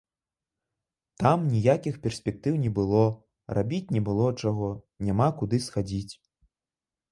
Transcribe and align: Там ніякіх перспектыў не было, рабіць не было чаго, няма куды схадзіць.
Там 1.23 1.43
ніякіх 1.55 1.99
перспектыў 2.05 2.57
не 2.63 2.71
было, 2.79 3.03
рабіць 3.59 3.93
не 3.99 4.03
было 4.09 4.27
чаго, 4.41 4.73
няма 5.11 5.31
куды 5.43 5.63
схадзіць. 5.69 6.13